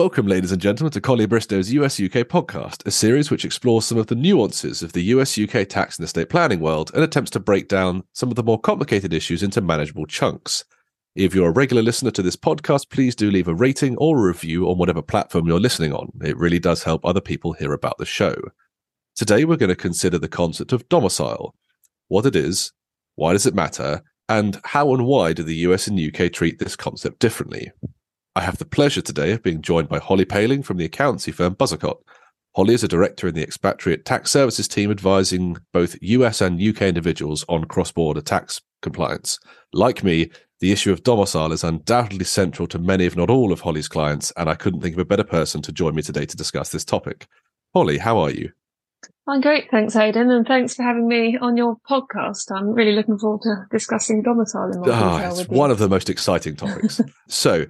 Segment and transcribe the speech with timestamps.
[0.00, 3.98] Welcome, ladies and gentlemen, to Collyer Bristow's US UK podcast, a series which explores some
[3.98, 7.38] of the nuances of the US UK tax and estate planning world and attempts to
[7.38, 10.64] break down some of the more complicated issues into manageable chunks.
[11.16, 14.26] If you're a regular listener to this podcast, please do leave a rating or a
[14.28, 16.10] review on whatever platform you're listening on.
[16.22, 18.34] It really does help other people hear about the show.
[19.16, 21.54] Today, we're going to consider the concept of domicile
[22.08, 22.72] what it is,
[23.16, 26.74] why does it matter, and how and why do the US and UK treat this
[26.74, 27.70] concept differently.
[28.36, 31.56] I have the pleasure today of being joined by Holly Payling from the accountancy firm
[31.56, 31.98] Buzzacott.
[32.54, 36.82] Holly is a director in the expatriate tax services team advising both US and UK
[36.82, 39.38] individuals on cross border tax compliance.
[39.72, 40.30] Like me,
[40.60, 44.32] the issue of domicile is undoubtedly central to many, if not all, of Holly's clients,
[44.36, 46.84] and I couldn't think of a better person to join me today to discuss this
[46.84, 47.26] topic.
[47.74, 48.52] Holly, how are you?
[49.26, 52.54] I'm great, thanks, Aidan, and thanks for having me on your podcast.
[52.54, 55.38] I'm really looking forward to discussing domicile in more ah, detail.
[55.38, 57.00] It's one of the most exciting topics.
[57.28, 57.66] so,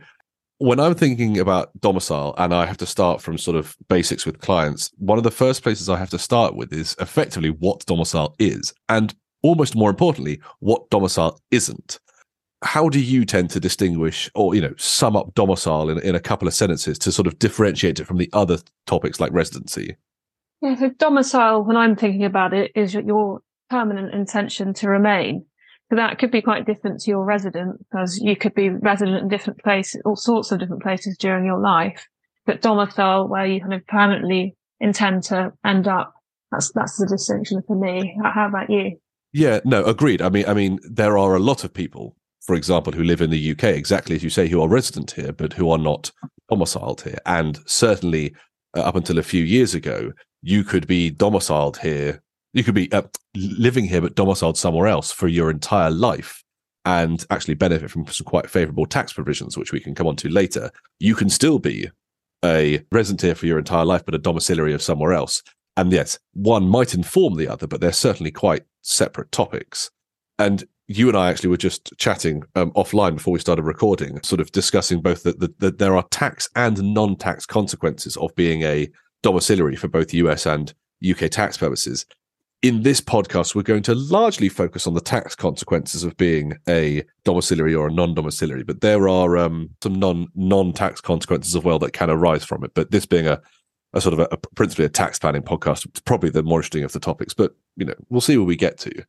[0.61, 4.41] when I'm thinking about domicile and I have to start from sort of basics with
[4.41, 8.37] clients, one of the first places I have to start with is effectively what domicile
[8.39, 11.99] is, and almost more importantly, what domicile isn't.
[12.63, 16.21] How do you tend to distinguish or, you know, sum up domicile in, in a
[16.21, 19.97] couple of sentences to sort of differentiate it from the other topics like residency?
[20.61, 25.47] Yeah, so domicile, when I'm thinking about it, is your permanent intention to remain.
[25.91, 29.61] That could be quite different to your resident because you could be resident in different
[29.63, 32.07] places, all sorts of different places during your life.
[32.47, 36.15] But domicile, where you kind of permanently intend to end up,
[36.53, 38.17] that's that's the distinction for me.
[38.23, 38.99] How about you?
[39.33, 40.23] Yeah, no, agreed.
[40.23, 43.31] I mean, I mean, there are a lot of people, for example, who live in
[43.31, 46.11] the UK, exactly as you say, who are resident here, but who are not
[46.49, 47.19] domiciled here.
[47.27, 48.35] And certainly,
[48.77, 52.91] uh, up until a few years ago, you could be domiciled here you could be
[52.93, 53.03] uh,
[53.35, 56.43] living here but domiciled somewhere else for your entire life
[56.85, 60.29] and actually benefit from some quite favorable tax provisions, which we can come on to
[60.29, 60.71] later.
[60.99, 61.91] You can still be
[62.45, 65.43] a resident here for your entire life, but a domiciliary of somewhere else.
[65.77, 69.91] And yes, one might inform the other, but they're certainly quite separate topics.
[70.39, 74.41] And you and I actually were just chatting um, offline before we started recording, sort
[74.41, 78.63] of discussing both that the, the, there are tax and non tax consequences of being
[78.63, 78.89] a
[79.23, 80.75] domiciliary for both US and
[81.09, 82.07] UK tax purposes
[82.63, 87.03] in this podcast, we're going to largely focus on the tax consequences of being a
[87.25, 91.93] domiciliary or a non-domiciliary, but there are um, some non non-tax consequences as well that
[91.93, 92.73] can arise from it.
[92.75, 93.41] But this being a,
[93.95, 96.85] a sort of a, a, principally a tax planning podcast, it's probably the more interesting
[96.85, 97.33] of the topics.
[97.33, 99.05] But you know, we'll see where we get to.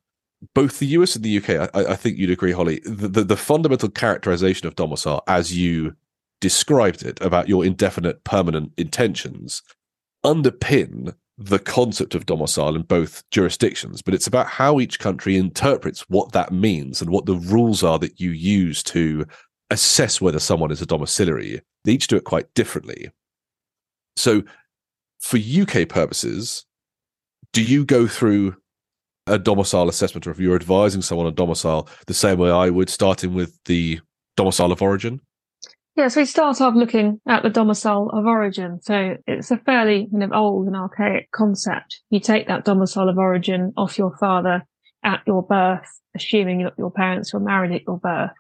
[0.55, 3.37] Both the US and the UK, I, I think you'd agree, Holly, the, the, the
[3.37, 5.95] fundamental characterization of domicile, as you
[6.39, 9.61] described it, about your indefinite permanent intentions,
[10.25, 11.13] underpin
[11.49, 16.31] the concept of domicile in both jurisdictions, but it's about how each country interprets what
[16.31, 19.25] that means and what the rules are that you use to
[19.69, 21.61] assess whether someone is a domiciliary.
[21.85, 23.11] They each do it quite differently.
[24.15, 24.43] So,
[25.19, 26.65] for UK purposes,
[27.53, 28.55] do you go through
[29.27, 32.89] a domicile assessment, or if you're advising someone on domicile the same way I would,
[32.89, 33.99] starting with the
[34.35, 35.21] domicile of origin?
[35.95, 38.79] Yeah, so we start off looking at the domicile of origin.
[38.81, 41.99] So it's a fairly kind of old and archaic concept.
[42.09, 44.63] You take that domicile of origin off your father
[45.03, 48.31] at your birth, assuming that your parents were married at your birth.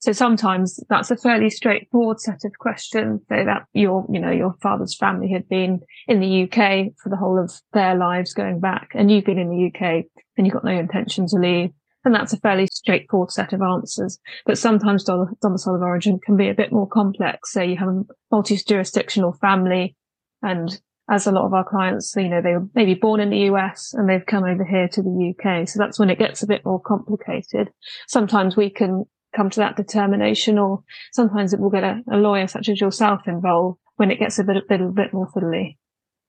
[0.00, 3.20] So sometimes that's a fairly straightforward set of questions.
[3.28, 7.16] So that your, you know, your father's family had been in the UK for the
[7.16, 10.06] whole of their lives going back and you've been in the UK
[10.36, 11.70] and you've got no intention to leave.
[12.04, 14.18] And that's a fairly straightforward set of answers.
[14.46, 17.52] But sometimes domicile of origin can be a bit more complex.
[17.52, 19.96] So you have a multi-jurisdictional family
[20.42, 20.80] and
[21.10, 23.92] as a lot of our clients, you know, they were maybe born in the US
[23.92, 25.68] and they've come over here to the UK.
[25.68, 27.70] So that's when it gets a bit more complicated.
[28.06, 30.82] Sometimes we can come to that determination or
[31.12, 34.44] sometimes it will get a, a lawyer such as yourself involved when it gets a
[34.44, 35.76] bit, bit, bit more fiddly.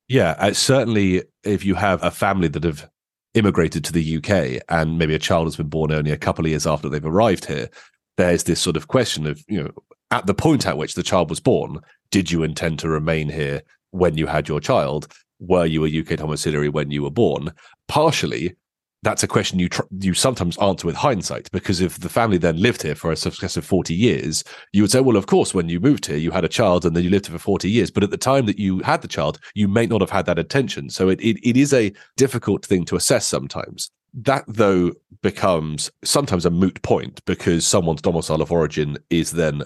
[0.08, 2.90] Yeah, certainly if you have a family that have
[3.34, 6.50] immigrated to the UK and maybe a child has been born only a couple of
[6.50, 7.70] years after they've arrived here,
[8.18, 9.72] there's this sort of question of, you know,
[10.12, 11.80] at the point at which the child was born,
[12.12, 13.62] did you intend to remain here
[13.92, 15.08] when you had your child?
[15.40, 17.52] Were you a UK domiciliary when you were born?
[17.88, 18.56] Partially
[19.04, 22.62] that's a question you tr- you sometimes answer with hindsight because if the family then
[22.62, 24.44] lived here for a successive 40 years
[24.74, 26.96] you would say well of course when you moved here you had a child and
[26.96, 27.92] then you lived here for 40 years.
[27.92, 30.40] But at the time that you had the child you may not have had that
[30.40, 30.90] attention.
[30.90, 33.90] So it, it, it is a difficult thing to assess sometimes.
[34.14, 39.64] That though becomes sometimes a moot point because someone's domicile of origin is then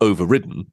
[0.00, 0.72] overridden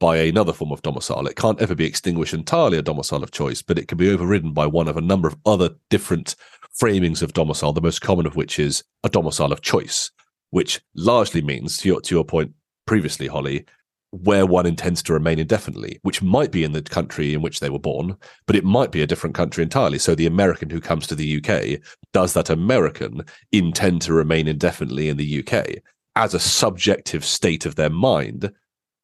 [0.00, 1.26] by another form of domicile.
[1.26, 4.52] It can't ever be extinguished entirely a domicile of choice, but it can be overridden
[4.52, 6.36] by one of a number of other different
[6.80, 10.10] framings of domicile, the most common of which is a domicile of choice,
[10.50, 12.52] which largely means, to your, to your point
[12.86, 13.64] previously, Holly,
[14.10, 17.68] where one intends to remain indefinitely, which might be in the country in which they
[17.68, 18.16] were born,
[18.46, 19.98] but it might be a different country entirely.
[19.98, 21.80] So the American who comes to the UK,
[22.12, 23.22] does that American
[23.52, 25.82] intend to remain indefinitely in the UK?
[26.16, 28.50] As a subjective state of their mind,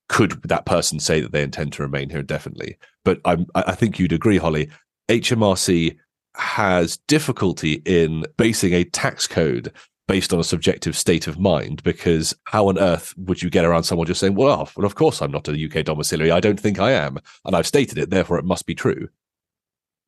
[0.08, 2.78] could that person say that they intend to remain here indefinitely?
[3.04, 4.70] But I'm, I think you'd agree, Holly.
[5.08, 5.98] HMRC
[6.36, 9.72] has difficulty in basing a tax code
[10.06, 13.84] based on a subjective state of mind because how on earth would you get around
[13.84, 16.78] someone just saying well, well of course i'm not a uk domiciliary i don't think
[16.78, 19.08] i am and i've stated it therefore it must be true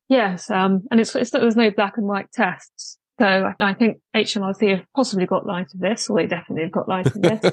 [0.07, 4.77] yes um, and it's, it's there's no black and white tests so I think HMRC
[4.77, 7.51] have possibly got light of this, or they definitely have got light of this.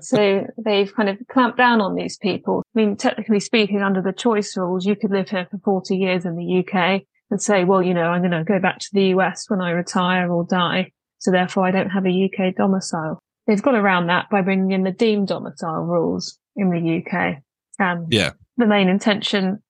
[0.00, 2.64] so they've kind of clamped down on these people.
[2.74, 6.24] I mean, technically speaking, under the choice rules, you could live here for 40 years
[6.24, 9.06] in the UK and say, well, you know, I'm going to go back to the
[9.16, 10.92] US when I retire or die.
[11.18, 13.18] So therefore I don't have a UK domicile.
[13.46, 17.42] They've got around that by bringing in the deemed domicile rules in the UK.
[17.80, 18.32] Um, yeah.
[18.56, 19.62] The main intention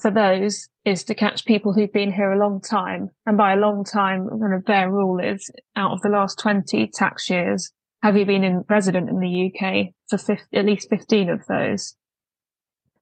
[0.00, 3.10] for those is to catch people who've been here a long time.
[3.26, 6.88] And by a long time, kind of their rule is out of the last 20
[6.88, 7.72] tax years,
[8.02, 11.96] have you been in resident in the UK for 50, at least 15 of those?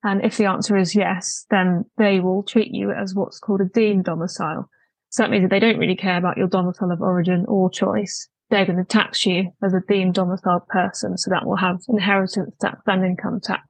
[0.05, 3.65] And if the answer is yes, then they will treat you as what's called a
[3.65, 4.71] deemed domicile.
[5.11, 8.29] So that means that they don't really care about your domicile of origin or choice.
[8.51, 11.19] They're going to tax you as a deemed domicile person.
[11.19, 13.63] So that will have inheritance tax and income tax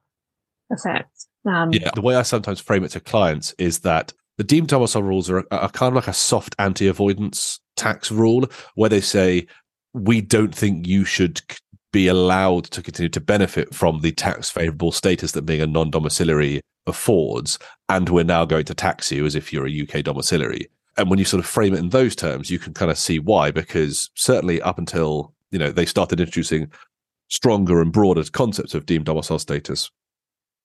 [0.69, 1.27] effects.
[1.45, 5.03] Um, yeah, the way I sometimes frame it to clients is that the deemed domicile
[5.03, 8.45] rules are, are kind of like a soft anti-avoidance tax rule,
[8.75, 9.47] where they say
[9.93, 11.41] we don't think you should
[11.91, 16.61] be allowed to continue to benefit from the tax favorable status that being a non-domiciliary
[16.85, 17.57] affords,
[17.87, 20.69] and we're now going to tax you as if you're a UK domiciliary.
[20.97, 23.19] And when you sort of frame it in those terms, you can kind of see
[23.19, 26.71] why, because certainly up until you know they started introducing
[27.29, 29.89] stronger and broader concepts of deemed domicile status,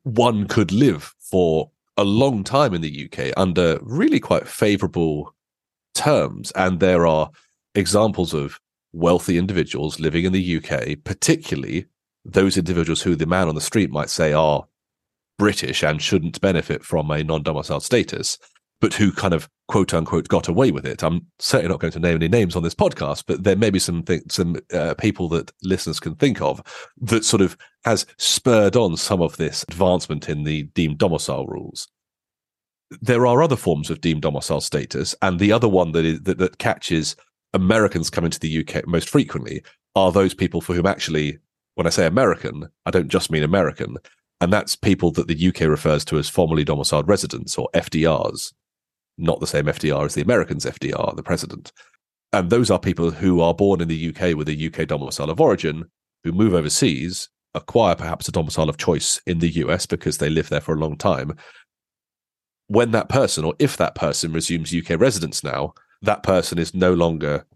[0.03, 5.35] one could live for a long time in the UK under really quite favorable
[5.94, 6.50] terms.
[6.53, 7.31] And there are
[7.75, 8.59] examples of
[8.94, 11.87] wealthy individuals living in the UK, particularly
[12.25, 14.67] those individuals who the man on the street might say are
[15.38, 18.38] British and shouldn't benefit from a non domicile status,
[18.81, 21.02] but who kind of quote unquote got away with it.
[21.02, 23.79] I'm certainly not going to name any names on this podcast, but there may be
[23.79, 26.62] some th- some uh, people that listeners can think of
[27.00, 31.88] that sort of has spurred on some of this advancement in the deemed domicile rules.
[33.00, 36.38] There are other forms of deemed domicile status, and the other one that is that,
[36.38, 37.17] that catches
[37.55, 39.62] Americans coming to the UK most frequently
[39.95, 41.39] are those people for whom actually,
[41.77, 43.97] when I say American, I don't just mean American,
[44.41, 48.53] and that's people that the UK refers to as formally domiciled residents or FDRs
[49.19, 51.73] not the same FDR as the Americans' FDR, the president.
[52.33, 55.41] And those are people who are born in the UK with a UK domicile of
[55.41, 55.85] origin,
[56.25, 60.49] who move overseas, acquire perhaps a domicile of choice in the US because they live
[60.49, 61.37] there for a long time.
[62.67, 66.94] When that person, or if that person resumes UK residence now, that person is no
[66.94, 67.46] longer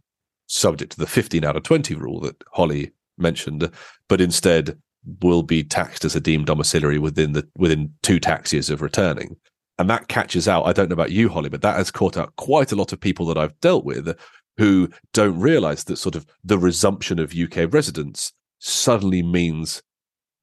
[0.47, 3.71] subject to the 15 out of 20 rule that Holly mentioned,
[4.09, 4.79] but instead
[5.23, 9.37] will be taxed as a deemed domiciliary within the within two tax years of returning
[9.79, 10.67] and that catches out.
[10.67, 13.01] I don't know about you, Holly, but that has caught out quite a lot of
[13.01, 14.17] people that I've dealt with
[14.57, 19.83] who don't realize that sort of the resumption of UK residence suddenly means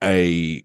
[0.01, 0.63] a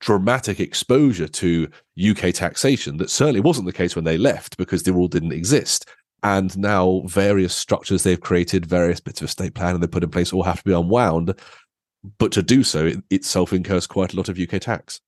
[0.00, 1.68] dramatic exposure to
[2.02, 5.86] UK taxation that certainly wasn't the case when they left because the rule didn't exist.
[6.22, 10.32] And now various structures they've created, various bits of estate planning they put in place
[10.32, 11.34] all have to be unwound.
[12.18, 15.00] But to do so, it itself incurs quite a lot of UK tax.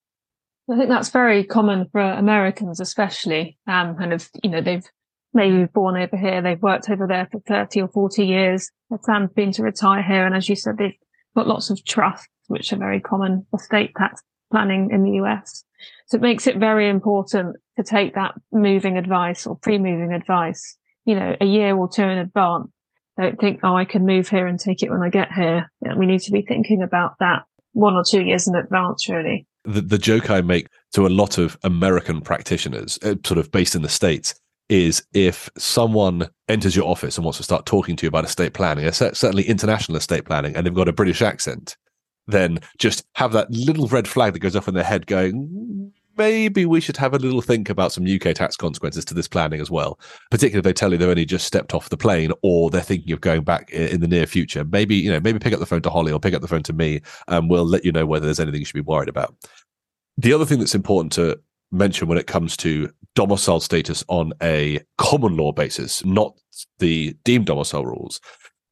[0.71, 3.59] I think that's very common for Americans, especially.
[3.67, 4.87] Um, kind of, you know, they've
[5.35, 8.71] maybe born over here, they've worked over there for 30 or 40 years.
[8.89, 10.27] Their plan's been to retire here.
[10.27, 10.97] And as you said, they've
[11.37, 13.61] got lots of trusts, which are very common for
[13.97, 15.65] tax planning in the US.
[16.07, 21.15] So it makes it very important to take that moving advice or pre-moving advice, you
[21.15, 22.69] know, a year or two in advance.
[23.19, 25.71] Don't think, oh, I can move here and take it when I get here.
[25.97, 27.43] we need to be thinking about that
[27.73, 31.39] one or two years in advance, really the, the joke I make to a lot
[31.39, 34.35] of American practitioners, uh, sort of based in the States,
[34.69, 38.55] is if someone enters your office and wants to start talking to you about estate
[38.55, 41.77] planning, certainly international estate planning, and they've got a British accent,
[42.27, 46.67] then just have that little red flag that goes off in their head going, maybe
[46.67, 49.71] we should have a little think about some UK tax consequences to this planning as
[49.71, 49.99] well.
[50.31, 53.15] Particularly if they tell you they've only just stepped off the plane or they're thinking
[53.15, 54.63] of going back in the near future.
[54.63, 56.63] Maybe, you know, maybe pick up the phone to Holly or pick up the phone
[56.65, 59.35] to me and we'll let you know whether there's anything you should be worried about.
[60.19, 61.41] The other thing that's important to
[61.73, 66.39] mention when it comes to domicile status on a common law basis, not
[66.81, 68.21] the deemed domicile rules,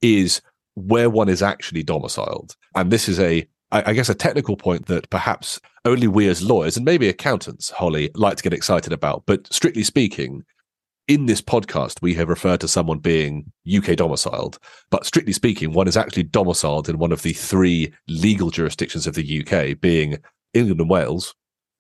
[0.03, 0.43] is
[0.75, 2.55] where one is actually domiciled.
[2.75, 6.77] And this is a I, guess, a technical point that perhaps only we as lawyers
[6.77, 9.25] and maybe accountants, Holly, like to get excited about.
[9.27, 10.45] But strictly speaking,
[11.07, 14.59] in this podcast, we have referred to someone being UK domiciled,
[14.91, 19.15] but strictly speaking, one is actually domiciled in one of the three legal jurisdictions of
[19.15, 20.19] the UK, being
[20.55, 21.35] England and Wales,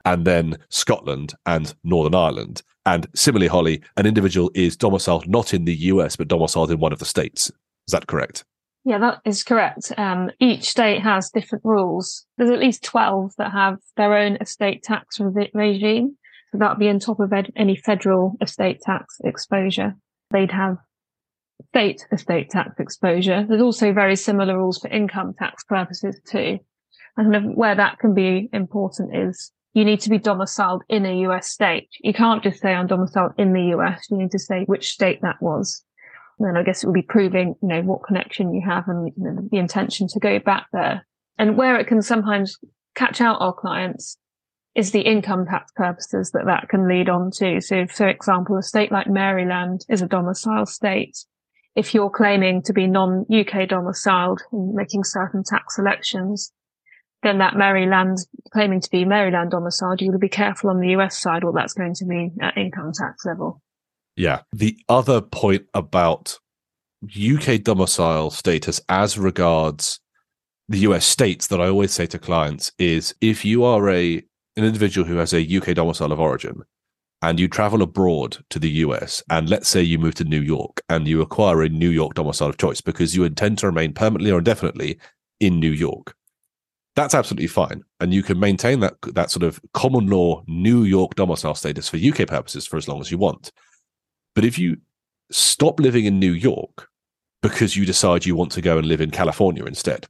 [0.04, 2.62] and then Scotland and Northern Ireland.
[2.86, 6.92] And similarly, Holly, an individual is domiciled not in the US, but domiciled in one
[6.92, 7.50] of the states.
[7.86, 8.44] Is that correct?
[8.84, 9.92] Yeah, that is correct.
[9.98, 12.24] Um, each state has different rules.
[12.36, 16.16] There's at least 12 that have their own estate tax re- regime.
[16.52, 19.94] So that would be on top of ed- any federal estate tax exposure.
[20.30, 20.78] They'd have
[21.68, 23.44] state estate tax exposure.
[23.46, 26.58] There's also very similar rules for income tax purposes too.
[27.16, 31.50] And where that can be important is you need to be domiciled in a US
[31.50, 31.88] state.
[32.00, 34.06] You can't just say I'm domiciled in the US.
[34.10, 35.84] You need to say which state that was.
[36.38, 39.24] Then I guess it would be proving, you know, what connection you have and you
[39.24, 41.06] know, the intention to go back there.
[41.36, 42.58] And where it can sometimes
[42.94, 44.18] catch out our clients
[44.74, 47.60] is the income tax purposes that that can lead on to.
[47.60, 51.16] So, for example, a state like Maryland is a domicile state.
[51.74, 56.52] If you're claiming to be non-UK domiciled and making certain tax elections,
[57.22, 58.18] then that Maryland
[58.52, 61.74] claiming to be Maryland domiciled, you've to be careful on the US side what that's
[61.74, 63.60] going to mean at income tax level.
[64.18, 64.40] Yeah.
[64.52, 66.38] The other point about
[67.04, 70.00] UK domicile status as regards
[70.68, 74.16] the US states that I always say to clients is if you are a
[74.56, 76.62] an individual who has a UK domicile of origin
[77.22, 80.80] and you travel abroad to the US and let's say you move to New York
[80.88, 84.32] and you acquire a New York domicile of choice because you intend to remain permanently
[84.32, 84.98] or indefinitely
[85.38, 86.16] in New York
[86.98, 87.84] that's absolutely fine.
[88.00, 91.96] And you can maintain that that sort of common law New York domicile status for
[91.96, 93.52] UK purposes for as long as you want.
[94.38, 94.76] But if you
[95.32, 96.88] stop living in New York
[97.42, 100.06] because you decide you want to go and live in California instead,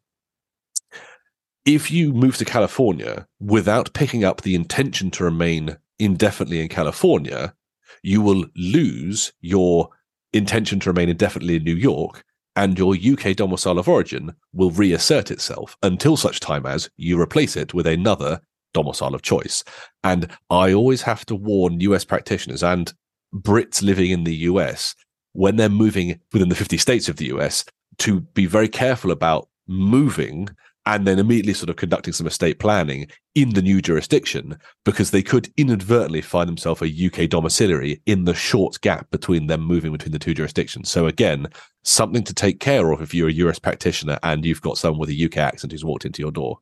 [1.65, 7.55] if you move to California without picking up the intention to remain indefinitely in California,
[8.03, 9.89] you will lose your
[10.35, 12.23] intention to remain indefinitely in New York
[12.55, 17.57] and your UK domicile of origin will reassert itself until such time as you replace
[17.57, 18.43] it with another
[18.75, 19.65] domicile of choice.
[20.05, 22.93] And I always have to warn US practitioners and
[23.35, 24.95] Brits living in the US
[25.33, 27.65] when they're moving within the 50 states of the US
[27.99, 30.49] to be very careful about moving
[30.89, 34.57] and then immediately sort of conducting some estate planning in the new jurisdiction
[34.87, 39.61] because they could inadvertently find themselves a UK domiciliary in the short gap between them
[39.61, 40.91] moving between the two jurisdictions.
[40.91, 41.47] So again,
[41.85, 45.11] something to take care of if you're a US practitioner and you've got someone with
[45.11, 46.59] a UK accent who's walked into your door.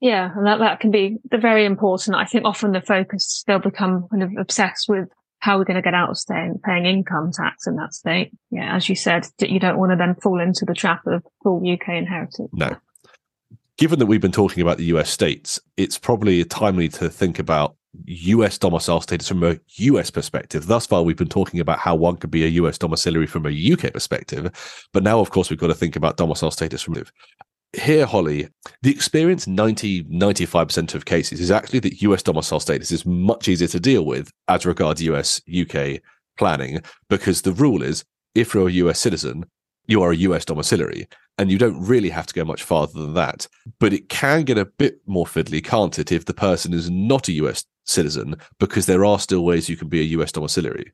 [0.00, 2.16] Yeah, and that, that can be the very important.
[2.16, 5.76] I think often the focus they'll become kind of obsessed with how are we're going
[5.76, 8.30] to get out of staying paying income tax in that state.
[8.50, 11.62] Yeah, as you said, you don't want to then fall into the trap of full
[11.66, 12.50] UK inheritance.
[12.52, 12.76] No,
[13.76, 17.76] given that we've been talking about the US states, it's probably timely to think about
[18.06, 20.66] US domicile status from a US perspective.
[20.66, 23.72] Thus far, we've been talking about how one could be a US domiciliary from a
[23.72, 24.88] UK perspective.
[24.92, 26.94] But now, of course, we've got to think about domicile status from
[27.72, 28.48] here, Holly,
[28.82, 33.68] the experience 90, 95% of cases is actually that US domicile status is much easier
[33.68, 36.00] to deal with as regards US UK
[36.36, 39.44] planning because the rule is if you're a US citizen,
[39.86, 41.06] you are a US domiciliary
[41.38, 43.46] and you don't really have to go much farther than that.
[43.78, 47.28] But it can get a bit more fiddly, can't it, if the person is not
[47.28, 50.92] a US citizen, because there are still ways you can be a US domiciliary.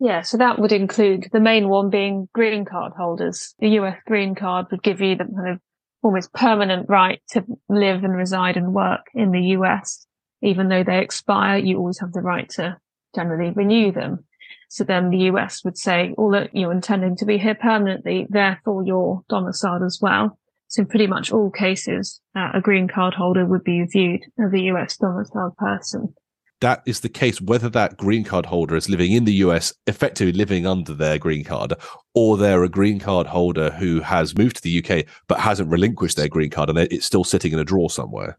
[0.00, 3.54] Yeah, so that would include the main one being green card holders.
[3.58, 5.60] The US green card would give you the kind of
[6.04, 10.06] almost permanent right to live and reside and work in the US.
[10.42, 12.76] Even though they expire, you always have the right to
[13.14, 14.24] generally renew them.
[14.68, 18.84] So then the US would say, all that you're intending to be here permanently, therefore
[18.84, 20.38] you're domiciled as well.
[20.68, 24.52] So in pretty much all cases, uh, a green card holder would be viewed as
[24.52, 26.14] a US domiciled person.
[26.60, 30.32] That is the case whether that green card holder is living in the US, effectively
[30.32, 31.74] living under their green card,
[32.14, 36.16] or they're a green card holder who has moved to the UK but hasn't relinquished
[36.16, 38.38] their green card and it's still sitting in a drawer somewhere.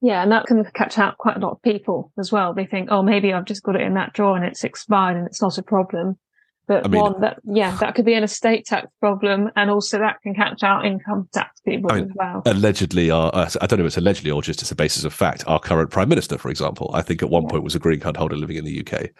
[0.00, 2.52] Yeah, and that can catch out quite a lot of people as well.
[2.52, 5.26] They think, oh, maybe I've just got it in that drawer and it's expired and
[5.26, 6.18] it's not a problem.
[6.66, 9.98] But I mean, one that, yeah, that could be an estate tax problem, and also
[9.98, 12.42] that can catch out income tax people I mean, as well.
[12.46, 15.12] Allegedly, our, uh, I don't know if it's allegedly or just as a basis of
[15.12, 17.50] fact, our current prime minister, for example, I think at one yeah.
[17.50, 19.10] point was a green card holder living in the UK.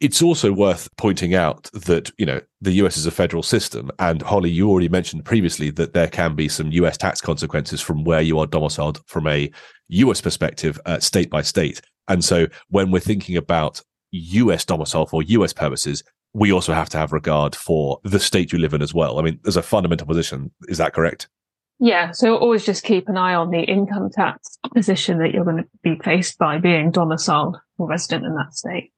[0.00, 3.90] It's also worth pointing out that, you know, the US is a federal system.
[3.98, 8.04] And Holly, you already mentioned previously that there can be some US tax consequences from
[8.04, 9.50] where you are domiciled from a
[9.88, 11.80] US perspective, uh, state by state.
[12.06, 16.02] And so when we're thinking about US domicile for US purposes,
[16.34, 19.18] we also have to have regard for the state you live in as well.
[19.18, 20.50] I mean, there's a fundamental position.
[20.68, 21.28] Is that correct?
[21.80, 25.58] Yeah, so always just keep an eye on the income tax position that you're going
[25.58, 28.92] to be faced by being domiciled or resident in that state.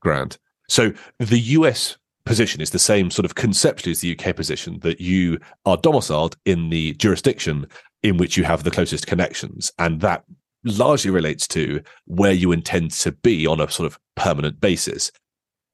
[0.00, 0.38] Grand.
[0.68, 5.00] So the US position is the same sort of conceptually as the UK position that
[5.00, 7.66] you are domiciled in the jurisdiction
[8.02, 9.72] in which you have the closest connections.
[9.78, 10.24] And that
[10.64, 15.10] largely relates to where you intend to be on a sort of permanent basis.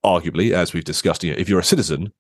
[0.04, 2.12] Arguably, as we've discussed, you know, if you're a citizen,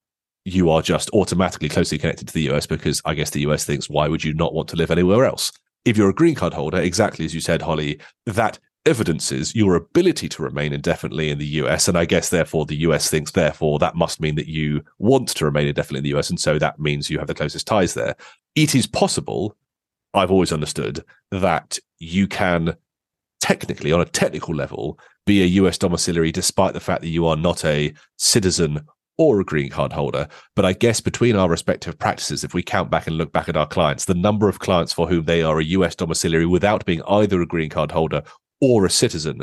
[0.44, 3.90] you are just automatically closely connected to the US because I guess the US thinks,
[3.90, 5.52] why would you not want to live anywhere else?
[5.84, 10.28] If you're a green card holder, exactly as you said, Holly, that evidences your ability
[10.28, 11.88] to remain indefinitely in the US.
[11.88, 15.44] And I guess, therefore, the US thinks, therefore, that must mean that you want to
[15.44, 16.30] remain indefinitely in the US.
[16.30, 18.14] And so that means you have the closest ties there.
[18.54, 19.56] It is possible,
[20.12, 22.76] I've always understood, that you can
[23.40, 27.36] technically, on a technical level, be a US domiciliary despite the fact that you are
[27.36, 28.80] not a citizen
[29.16, 30.28] or a green card holder.
[30.56, 33.56] But I guess between our respective practices, if we count back and look back at
[33.56, 37.02] our clients, the number of clients for whom they are a US domiciliary without being
[37.08, 38.22] either a green card holder
[38.60, 39.42] or a citizen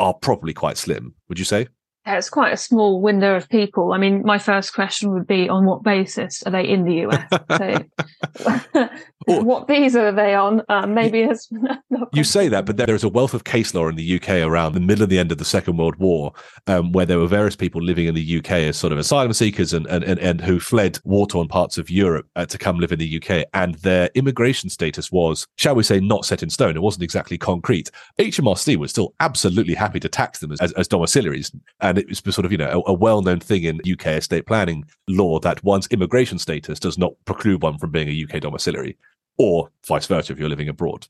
[0.00, 1.14] are probably quite slim.
[1.28, 1.68] Would you say?
[2.06, 3.94] It's quite a small window of people.
[3.94, 7.26] I mean, my first question would be on what basis are they in the US?
[7.56, 8.88] So,
[9.42, 10.60] what visa are they on?
[10.68, 11.48] Uh, maybe it's
[12.12, 14.74] you say that, but there is a wealth of case law in the UK around
[14.74, 16.34] the middle of the end of the Second World War,
[16.66, 19.72] um, where there were various people living in the UK as sort of asylum seekers
[19.72, 22.92] and and and, and who fled war torn parts of Europe uh, to come live
[22.92, 26.76] in the UK, and their immigration status was, shall we say, not set in stone.
[26.76, 27.90] It wasn't exactly concrete.
[28.18, 31.54] HMRC was still absolutely happy to tax them as, as, as domiciliaries.
[31.80, 34.46] And and it was sort of you know a, a well-known thing in UK estate
[34.46, 38.96] planning law that one's immigration status does not preclude one from being a UK domiciliary,
[39.38, 41.06] or vice versa if you're living abroad.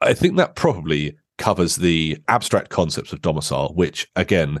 [0.00, 4.58] I think that probably covers the abstract concepts of domicile, which again,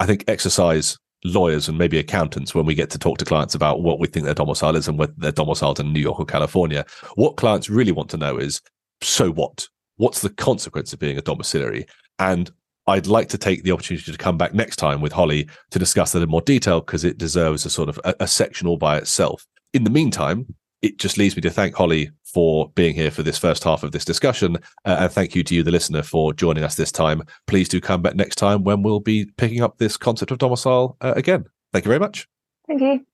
[0.00, 3.82] I think exercise lawyers and maybe accountants when we get to talk to clients about
[3.82, 6.84] what we think their domicile is and whether they're domiciled in New York or California.
[7.14, 8.60] What clients really want to know is
[9.00, 9.66] so what?
[9.96, 11.86] What's the consequence of being a domiciliary?
[12.18, 12.50] And
[12.86, 16.12] I'd like to take the opportunity to come back next time with Holly to discuss
[16.12, 18.98] that in more detail because it deserves a sort of a, a, section all by
[18.98, 19.46] itself.
[19.72, 23.38] In the meantime, it just leaves me to thank Holly for being here for this
[23.38, 24.56] first half of this discussion.
[24.84, 27.22] Uh, and thank you to you, the listener, for joining us this time.
[27.46, 30.96] Please do come back next time when we'll be picking up this concept of domicile
[31.00, 31.46] uh, again.
[31.72, 32.28] Thank you very much.
[32.66, 33.06] Thank you.